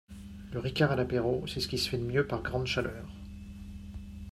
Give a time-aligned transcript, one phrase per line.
[0.51, 3.05] Le ricard à l'apéro c'est ce qui se fait de mieux par grande chaleur